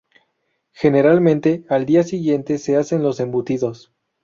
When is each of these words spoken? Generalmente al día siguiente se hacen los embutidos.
Generalmente 0.73 1.63
al 1.69 1.85
día 1.85 2.01
siguiente 2.01 2.57
se 2.57 2.75
hacen 2.75 3.03
los 3.03 3.19
embutidos. 3.19 3.93